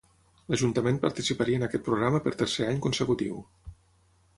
L'Ajuntament 0.53 0.97
participaria 1.03 1.61
en 1.61 1.67
aquest 1.69 1.85
programa 1.91 2.25
per 2.27 2.35
tercer 2.43 2.69
any 2.73 2.85
consecutiu. 2.87 3.41